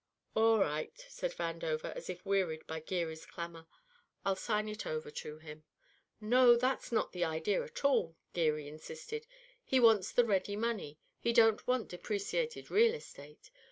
"All 0.35 0.57
right," 0.57 0.99
said 1.09 1.31
Vandover, 1.33 1.95
as 1.95 2.09
if 2.09 2.25
wearied 2.25 2.65
by 2.65 2.79
Geary's 2.79 3.23
clamour, 3.27 3.67
"I'll 4.25 4.35
sign 4.35 4.67
it 4.67 4.87
over 4.87 5.11
to 5.11 5.37
him." 5.37 5.63
"No, 6.19 6.55
that's 6.57 6.91
not 6.91 7.11
the 7.11 7.23
idea 7.23 7.61
at 7.61 7.85
all," 7.85 8.15
Geary 8.33 8.67
insisted. 8.67 9.27
"He 9.63 9.79
wants 9.79 10.11
the 10.11 10.25
ready 10.25 10.55
money; 10.55 10.97
he 11.19 11.31
don't 11.33 11.67
want 11.67 11.89
depreciated 11.89 12.71
real 12.71 12.95
estate. 12.95 13.51